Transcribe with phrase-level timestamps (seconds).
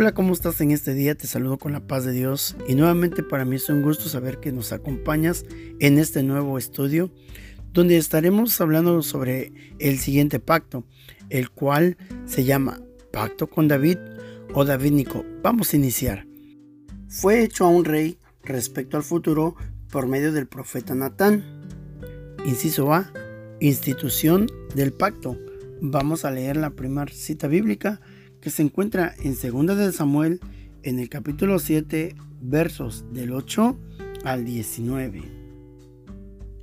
[0.00, 1.14] Hola, ¿cómo estás en este día?
[1.14, 4.40] Te saludo con la paz de Dios y nuevamente para mí es un gusto saber
[4.40, 5.44] que nos acompañas
[5.78, 7.12] en este nuevo estudio
[7.74, 10.86] donde estaremos hablando sobre el siguiente pacto,
[11.28, 12.80] el cual se llama
[13.12, 13.98] Pacto con David
[14.54, 15.22] o Davídnico.
[15.42, 16.26] Vamos a iniciar.
[17.08, 19.54] Fue hecho a un rey respecto al futuro
[19.90, 21.44] por medio del profeta Natán.
[22.46, 23.12] Inciso A.
[23.60, 25.36] Institución del pacto.
[25.82, 28.00] Vamos a leer la primera cita bíblica
[28.40, 30.40] que se encuentra en 2 de Samuel
[30.82, 33.78] en el capítulo 7 versos del 8
[34.24, 35.22] al 19.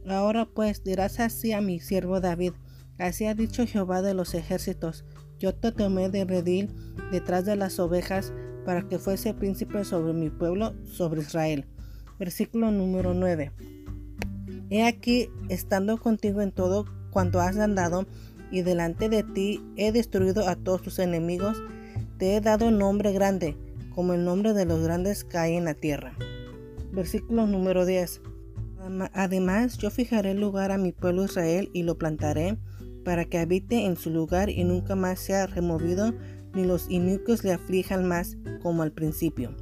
[0.08, 2.54] Ahora pues dirás así a mi siervo David,
[2.98, 5.05] así ha dicho Jehová de los ejércitos,
[5.40, 6.70] yo te tomé de redil
[7.12, 8.34] detrás de las ovejas
[8.66, 11.66] para que fuese príncipe sobre mi pueblo, sobre Israel.
[12.20, 13.52] Versículo número 9.
[14.70, 18.07] He aquí, estando contigo en todo cuanto has andado,
[18.52, 21.62] y delante de ti he destruido a todos tus enemigos,
[22.18, 23.55] te he dado nombre grande,
[23.94, 26.13] como el nombre de los grandes cae en la tierra.
[26.91, 28.21] Versículo número 10.
[29.13, 32.58] Además, yo fijaré lugar a mi pueblo Israel y lo plantaré
[33.04, 36.14] para que habite en su lugar y nunca más sea removido,
[36.54, 39.55] ni los inicuos le aflijan más como al principio.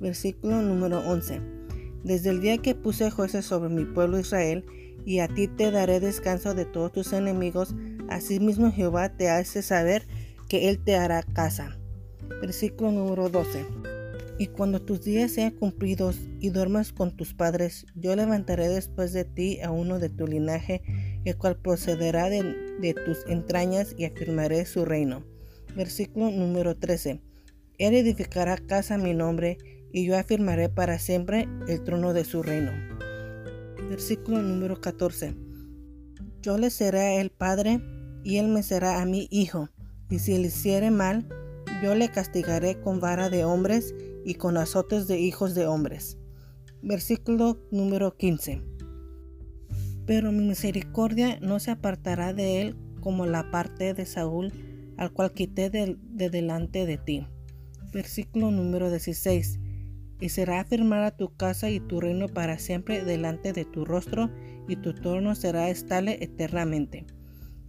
[0.00, 1.40] Versículo número 11.
[2.04, 4.64] Desde el día que puse jueces sobre mi pueblo Israel,
[5.04, 7.74] y a ti te daré descanso de todos tus enemigos,
[8.08, 10.06] Asimismo Jehová te hace saber
[10.48, 11.78] que Él te hará casa.
[12.40, 13.66] Versículo número 12.
[14.38, 19.24] Y cuando tus días sean cumplidos y duermas con tus padres, yo levantaré después de
[19.24, 20.80] ti a uno de tu linaje,
[21.24, 25.24] el cual procederá de, tus entrañas y afirmaré su reino.
[25.74, 27.20] Versículo número 13.
[27.78, 29.58] Él edificará casa a mi nombre,
[29.92, 32.72] y yo afirmaré para siempre el trono de su reino.
[33.88, 35.34] Versículo número 14.
[36.42, 37.80] Yo le seré el Padre,
[38.24, 39.68] y él me será a mi hijo.
[40.10, 41.28] Y si él hiciere mal,
[41.82, 46.18] yo le castigaré con vara de hombres y con azotes de hijos de hombres.
[46.82, 48.62] Versículo número 15.
[50.06, 54.52] Pero mi misericordia no se apartará de él como la parte de Saúl,
[54.96, 57.26] al cual quité de, de delante de ti.
[57.92, 59.60] Versículo número 16.
[60.20, 64.30] Y será afirmada tu casa y tu reino para siempre delante de tu rostro,
[64.66, 67.06] y tu trono será estable eternamente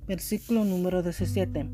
[0.09, 1.69] versículo número 17.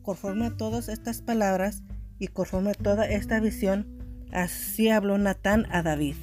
[0.00, 1.82] Conforme a todas estas palabras
[2.18, 3.86] y conforme a toda esta visión,
[4.32, 6.14] así habló Natán a David.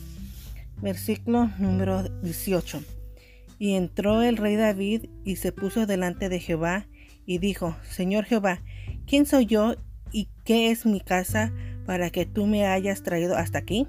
[0.82, 2.82] Versículo número 18.
[3.60, 6.88] Y entró el rey David y se puso delante de Jehová
[7.28, 8.64] y dijo, Señor Jehová,
[9.06, 9.76] ¿quién soy yo
[10.12, 11.54] y qué es mi casa
[11.86, 13.88] para que tú me hayas traído hasta aquí?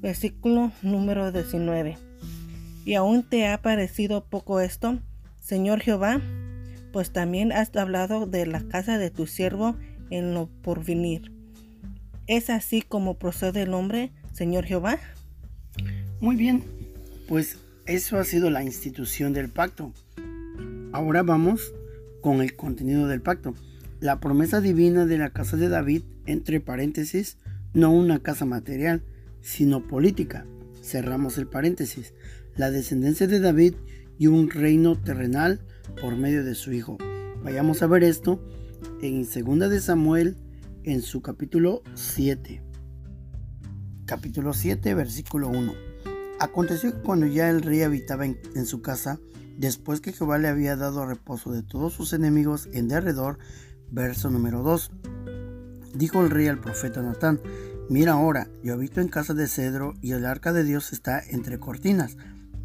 [0.00, 1.98] Versículo número 19.
[2.86, 5.00] ¿Y aún te ha parecido poco esto?
[5.44, 6.22] Señor Jehová,
[6.90, 9.76] pues también has hablado de la casa de tu siervo
[10.08, 11.32] en lo porvenir.
[12.26, 14.98] ¿Es así como procede el hombre, Señor Jehová?
[16.18, 16.64] Muy bien,
[17.28, 19.92] pues eso ha sido la institución del pacto.
[20.92, 21.74] Ahora vamos
[22.22, 23.54] con el contenido del pacto.
[24.00, 27.36] La promesa divina de la casa de David, entre paréntesis,
[27.74, 29.02] no una casa material,
[29.42, 30.46] sino política.
[30.82, 32.14] Cerramos el paréntesis.
[32.56, 33.74] La descendencia de David
[34.18, 35.60] y un reino terrenal
[36.00, 36.98] por medio de su Hijo.
[37.42, 38.40] Vayamos a ver esto
[39.02, 40.36] en 2 de Samuel
[40.82, 42.62] en su capítulo 7.
[44.06, 45.72] Capítulo 7, versículo 1.
[46.40, 49.18] Aconteció que cuando ya el rey habitaba en, en, su casa,
[49.56, 53.38] después que Jehová le había dado reposo de todos sus enemigos en derredor,
[53.90, 54.90] verso número 2.
[55.94, 57.40] Dijo el rey al profeta Natán,
[57.88, 61.58] mira ahora, yo habito en casa de cedro y el arca de Dios está entre
[61.58, 62.16] cortinas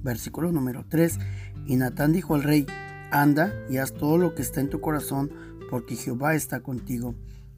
[0.02, 1.20] versículo número 3.
[1.66, 2.66] Y Natán dijo al rey,
[3.12, 5.32] anda y haz todo lo que está en tu corazón,
[5.70, 7.16] porque Jehová está contigo.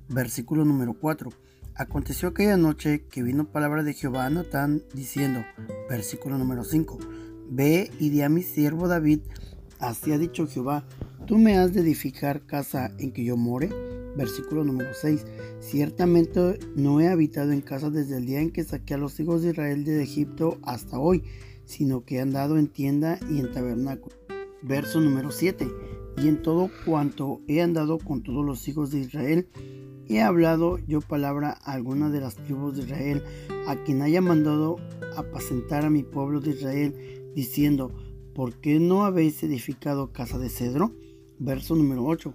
[0.09, 1.31] Versículo número 4.
[1.75, 5.43] Aconteció aquella noche que vino palabra de Jehová a Natán diciendo,
[5.89, 6.99] versículo número 5,
[7.49, 9.21] Ve y di a mi siervo David,
[9.79, 10.85] así ha dicho Jehová,
[11.25, 13.69] tú me has de edificar casa en que yo more.
[14.15, 15.25] Versículo número 6,
[15.61, 19.41] ciertamente no he habitado en casa desde el día en que saqué a los hijos
[19.41, 21.23] de Israel de Egipto hasta hoy
[21.71, 24.13] sino que han dado en tienda y en tabernáculo.
[24.61, 25.69] Verso número 7.
[26.17, 29.47] Y en todo cuanto he andado con todos los hijos de Israel,
[30.09, 33.23] he hablado yo palabra a alguna de las tribus de Israel,
[33.67, 34.75] a quien haya mandado
[35.15, 37.89] apacentar a mi pueblo de Israel, diciendo,
[38.35, 40.91] ¿por qué no habéis edificado casa de cedro?
[41.39, 42.33] Verso número 8.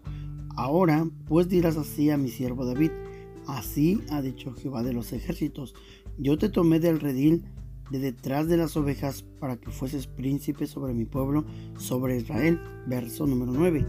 [0.56, 2.90] Ahora pues dirás así a mi siervo David,
[3.46, 5.74] así ha dicho Jehová de los ejércitos,
[6.16, 7.44] yo te tomé del redil
[7.90, 11.44] de detrás de las ovejas para que fueses príncipe sobre mi pueblo,
[11.78, 12.60] sobre Israel.
[12.86, 13.86] Verso número 9.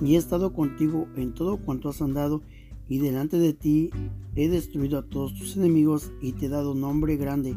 [0.00, 2.42] Y he estado contigo en todo cuanto has andado
[2.88, 3.90] y delante de ti
[4.34, 7.56] he destruido a todos tus enemigos y te he dado nombre grande,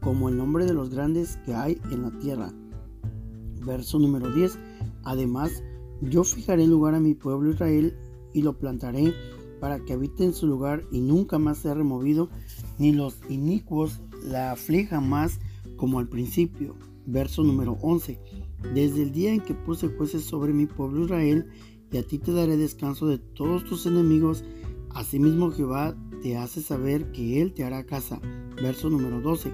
[0.00, 2.52] como el nombre de los grandes que hay en la tierra.
[3.64, 4.58] Verso número 10.
[5.04, 5.62] Además,
[6.00, 7.96] yo fijaré lugar a mi pueblo Israel
[8.32, 9.12] y lo plantaré
[9.60, 12.28] para que habite en su lugar y nunca más sea removido,
[12.78, 15.40] ni los inicuos la aflijan más
[15.76, 16.76] como al principio.
[17.06, 18.18] Verso número 11.
[18.74, 21.46] Desde el día en que puse jueces sobre mi pueblo Israel,
[21.90, 24.44] y a ti te daré descanso de todos tus enemigos,
[24.94, 28.20] asimismo Jehová te hace saber que Él te hará casa.
[28.56, 29.52] Verso número 12.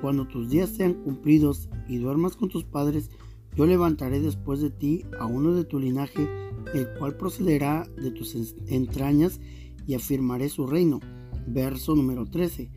[0.00, 3.10] Cuando tus días sean cumplidos y duermas con tus padres,
[3.56, 6.28] yo levantaré después de ti a uno de tu linaje,
[6.74, 8.34] el cual procederá de tus
[8.66, 9.40] entrañas
[9.86, 11.00] y afirmaré su reino.
[11.46, 12.70] Verso número 13.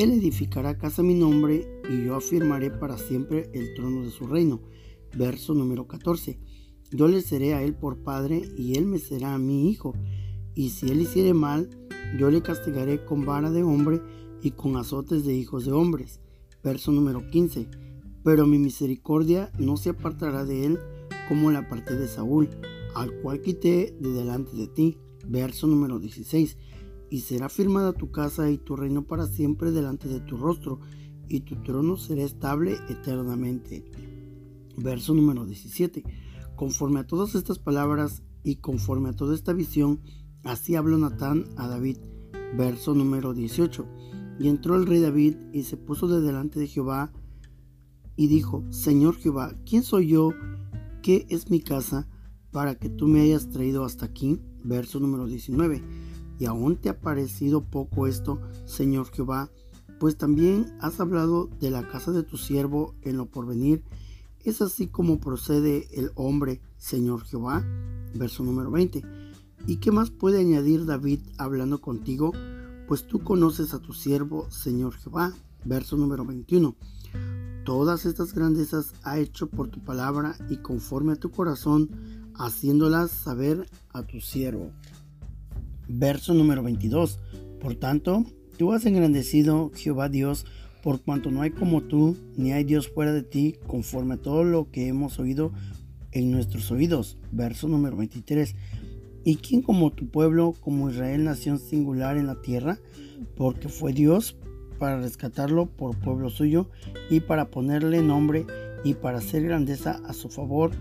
[0.00, 4.26] Él edificará casa a mi nombre y yo afirmaré para siempre el trono de su
[4.26, 4.60] reino.
[5.16, 6.38] Verso número 14.
[6.90, 9.94] Yo le seré a él por padre y él me será a mi hijo.
[10.54, 11.68] Y si él hiciere mal,
[12.18, 14.00] yo le castigaré con vara de hombre
[14.42, 16.20] y con azotes de hijos de hombres.
[16.62, 17.68] Verso número 15
[18.24, 20.78] pero mi misericordia no se apartará de él
[21.28, 22.48] como la parte de Saúl,
[22.94, 24.98] al cual quité de delante de ti.
[25.26, 26.56] Verso número 16.
[27.12, 30.80] Y será firmada tu casa y tu reino para siempre delante de tu rostro,
[31.28, 33.84] y tu trono será estable eternamente.
[34.78, 36.04] Verso número 17.
[36.56, 40.00] Conforme a todas estas palabras y conforme a toda esta visión,
[40.42, 41.98] así habló Natán a David.
[42.56, 43.86] Verso número 18.
[44.40, 47.12] Y entró el rey David y se puso de delante de Jehová
[48.16, 50.30] y dijo, Señor Jehová, ¿quién soy yo?
[51.02, 52.08] ¿Qué es mi casa
[52.52, 54.40] para que tú me hayas traído hasta aquí?
[54.64, 56.11] Verso número 19.
[56.42, 59.48] Y aún te ha parecido poco esto, Señor Jehová,
[60.00, 63.84] pues también has hablado de la casa de tu siervo en lo porvenir.
[64.40, 67.64] ¿Es así como procede el hombre, Señor Jehová?
[68.16, 69.04] Verso número 20.
[69.68, 72.32] ¿Y qué más puede añadir David hablando contigo?
[72.88, 75.32] Pues tú conoces a tu siervo, Señor Jehová.
[75.64, 76.74] Verso número 21.
[77.64, 83.70] Todas estas grandezas ha hecho por tu palabra y conforme a tu corazón, haciéndolas saber
[83.92, 84.72] a tu siervo.
[85.94, 87.20] Verso número 22.
[87.60, 88.24] Por tanto,
[88.56, 90.46] tú has engrandecido, Jehová Dios,
[90.82, 94.42] por cuanto no hay como tú, ni hay Dios fuera de ti, conforme a todo
[94.42, 95.52] lo que hemos oído
[96.10, 97.18] en nuestros oídos.
[97.30, 98.54] Verso número 23.
[99.22, 102.78] ¿Y quién como tu pueblo, como Israel, nación singular en la tierra?
[103.36, 104.36] Porque fue Dios
[104.78, 106.70] para rescatarlo por pueblo suyo
[107.10, 108.46] y para ponerle nombre
[108.82, 110.72] y para hacer grandeza a su favor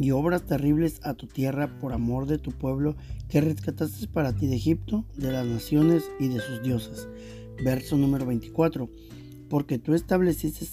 [0.00, 2.96] y obras terribles a tu tierra por amor de tu pueblo
[3.28, 7.06] que rescataste para ti de Egipto, de las naciones y de sus dioses.
[7.62, 8.90] Verso número 24.
[9.48, 10.66] Porque tú estableciste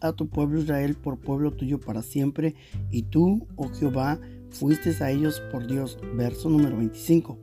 [0.00, 2.54] a tu pueblo Israel por pueblo tuyo para siempre,
[2.90, 4.18] y tú, oh Jehová,
[4.50, 5.98] fuiste a ellos por Dios.
[6.14, 7.38] Verso número 25.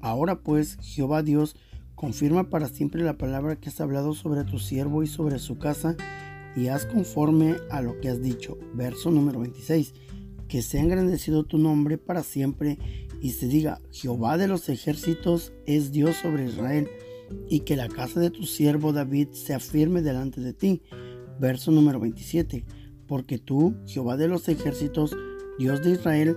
[0.00, 1.54] Ahora pues, Jehová Dios,
[2.00, 5.98] Confirma para siempre la palabra que has hablado sobre tu siervo y sobre su casa,
[6.56, 8.56] y haz conforme a lo que has dicho.
[8.72, 9.92] Verso número 26.
[10.50, 12.76] Que sea engrandecido tu nombre para siempre,
[13.22, 16.88] y se diga, Jehová de los ejércitos es Dios sobre Israel,
[17.48, 20.82] y que la casa de tu siervo David sea firme delante de ti.
[21.38, 22.64] Verso número 27.
[23.06, 25.16] Porque tú, Jehová de los ejércitos,
[25.56, 26.36] Dios de Israel,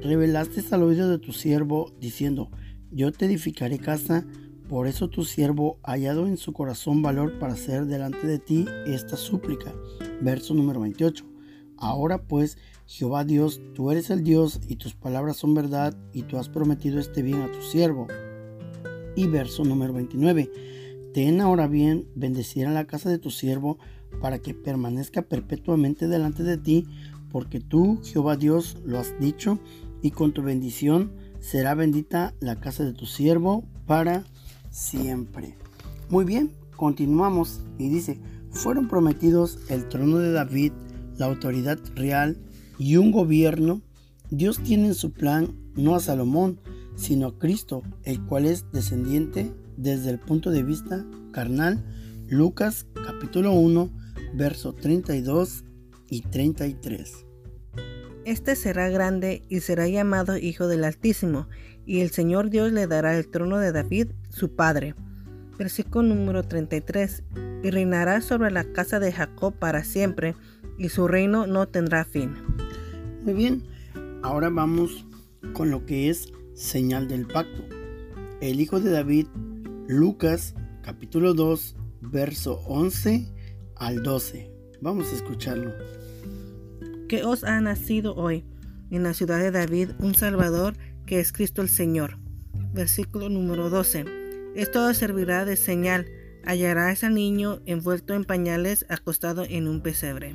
[0.00, 2.50] revelaste al oído de tu siervo, diciendo,
[2.90, 4.26] yo te edificaré casa,
[4.70, 8.64] por eso tu siervo ha hallado en su corazón valor para hacer delante de ti
[8.86, 9.74] esta súplica.
[10.22, 11.33] Verso número 28.
[11.78, 16.38] Ahora pues, Jehová Dios, tú eres el Dios y tus palabras son verdad y tú
[16.38, 18.06] has prometido este bien a tu siervo.
[19.16, 20.50] Y verso número 29.
[21.14, 23.78] Ten ahora bien, bendecir a la casa de tu siervo
[24.20, 26.86] para que permanezca perpetuamente delante de ti,
[27.30, 29.58] porque tú, Jehová Dios, lo has dicho,
[30.02, 34.24] y con tu bendición será bendita la casa de tu siervo para
[34.70, 35.56] siempre.
[36.08, 38.18] Muy bien, continuamos y dice,
[38.50, 40.72] fueron prometidos el trono de David,
[41.18, 42.38] la autoridad real
[42.78, 43.82] y un gobierno.
[44.30, 46.60] Dios tiene en su plan no a Salomón,
[46.96, 51.84] sino a Cristo, el cual es descendiente desde el punto de vista carnal.
[52.28, 53.90] Lucas capítulo 1,
[54.34, 55.64] verso 32
[56.08, 57.26] y 33.
[58.24, 61.48] Este será grande y será llamado Hijo del Altísimo,
[61.84, 64.94] y el Señor Dios le dará el trono de David, su padre.
[65.58, 67.22] Versículo número 33.
[67.62, 70.34] Y reinará sobre la casa de Jacob para siempre,
[70.78, 72.34] y su reino no tendrá fin.
[73.22, 73.64] Muy bien,
[74.22, 75.06] ahora vamos
[75.52, 77.62] con lo que es señal del pacto.
[78.40, 79.26] El Hijo de David,
[79.88, 83.32] Lucas capítulo 2, verso 11
[83.76, 84.50] al 12.
[84.80, 85.72] Vamos a escucharlo
[87.08, 88.44] que os ha nacido hoy
[88.90, 90.74] en la ciudad de David un Salvador
[91.06, 92.18] que es Cristo el Señor.
[92.72, 94.04] versículo número 12.
[94.56, 96.06] Esto servirá de señal.
[96.44, 100.34] Hallarás al niño envuelto en pañales acostado en un pesebre.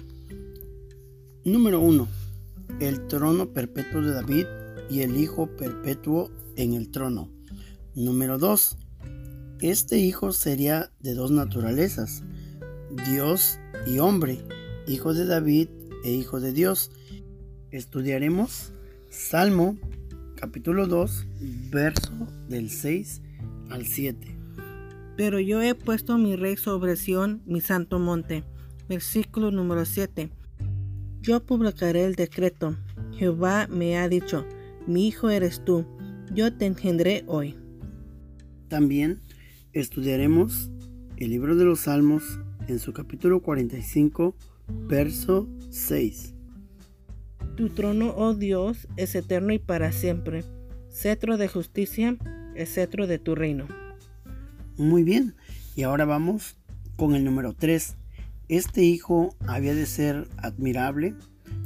[1.46, 2.05] Número 1.
[2.81, 4.46] El trono perpetuo de David
[4.89, 7.29] y el hijo perpetuo en el trono.
[7.96, 8.77] Número 2.
[9.62, 12.24] Este hijo sería de dos naturalezas,
[13.10, 14.39] Dios y hombre,
[14.86, 15.69] hijo de David
[16.03, 16.91] e hijo de Dios.
[17.72, 18.74] Estudiaremos
[19.10, 19.77] Salmo
[20.36, 21.25] capítulo 2,
[21.72, 22.12] verso
[22.50, 23.22] del 6
[23.69, 24.36] al 7.
[25.15, 28.43] Pero yo he puesto mi rey sobre Sión, mi santo monte.
[28.89, 30.31] Versículo número 7.
[31.21, 32.77] Yo publicaré el decreto.
[33.17, 34.45] Jehová me ha dicho,
[34.88, 35.85] mi hijo eres tú,
[36.33, 37.57] yo te engendré hoy.
[38.69, 39.19] También
[39.73, 40.71] estudiaremos
[41.17, 44.33] el libro de los Salmos en su capítulo 45,
[44.88, 46.35] verso 6.
[47.57, 50.45] Tu trono, oh Dios, es eterno y para siempre.
[50.89, 52.17] Cetro de justicia
[52.55, 53.67] es cetro de tu reino.
[54.77, 55.35] Muy bien,
[55.75, 56.55] y ahora vamos
[56.95, 57.97] con el número 3.
[58.50, 61.13] Este hijo había de ser admirable,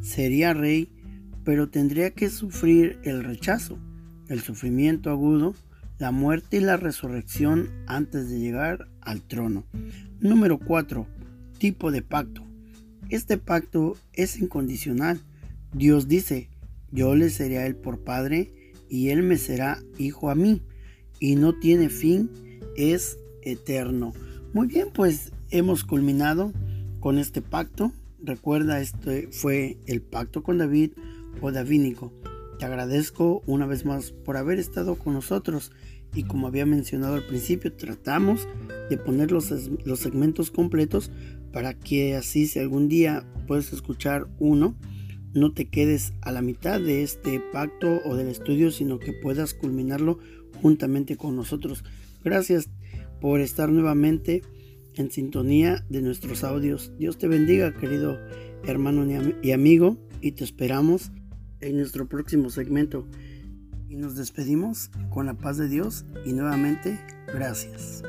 [0.01, 0.89] sería rey,
[1.45, 3.79] pero tendría que sufrir el rechazo,
[4.27, 5.55] el sufrimiento agudo,
[5.97, 9.63] la muerte y la resurrección antes de llegar al trono.
[10.19, 11.07] Número 4.
[11.57, 12.43] Tipo de pacto.
[13.09, 15.21] Este pacto es incondicional.
[15.73, 16.49] Dios dice,
[16.91, 20.61] yo le seré a él por padre y él me será hijo a mí.
[21.21, 22.29] Y no tiene fin,
[22.75, 24.11] es eterno.
[24.53, 26.51] Muy bien, pues hemos culminado
[27.03, 27.91] con este pacto.
[28.21, 30.91] Recuerda, este fue el pacto con David
[31.41, 32.13] o Davínico.
[32.57, 35.73] Te agradezco una vez más por haber estado con nosotros
[36.13, 38.47] y como había mencionado al principio, tratamos
[38.89, 39.51] de poner los,
[39.83, 41.11] los segmentos completos
[41.51, 44.73] para que así si algún día puedes escuchar uno,
[45.33, 49.53] no te quedes a la mitad de este pacto o del estudio, sino que puedas
[49.53, 50.19] culminarlo
[50.61, 51.83] juntamente con nosotros.
[52.23, 52.69] Gracias
[53.19, 54.41] por estar nuevamente
[54.95, 56.91] en sintonía de nuestros audios.
[56.97, 58.17] Dios te bendiga, querido
[58.65, 59.05] hermano
[59.41, 61.11] y amigo, y te esperamos
[61.59, 63.07] en nuestro próximo segmento.
[63.89, 68.03] Y nos despedimos con la paz de Dios y nuevamente gracias.